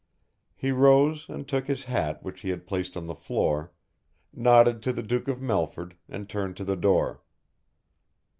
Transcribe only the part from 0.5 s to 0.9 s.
He